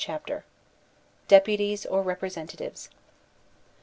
[0.03, 1.27] CHAPTER XV.
[1.27, 2.89] Deputies or Representatives.